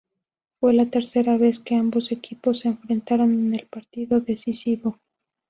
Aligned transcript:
Fue 0.59 0.73
la 0.73 0.87
tercera 0.87 1.37
vez 1.37 1.59
que 1.59 1.75
ambos 1.75 2.11
equipos 2.11 2.61
se 2.61 2.69
enfrentaron 2.69 3.35
en 3.35 3.53
el 3.53 3.67
partido 3.67 4.19
decisivo. 4.19 4.97